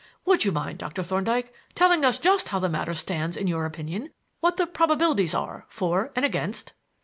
[0.25, 4.09] Would you mind, Doctor Thorndyke, telling us just how the matter stands in your opinion
[4.39, 6.73] what the probabilities are, for and against?"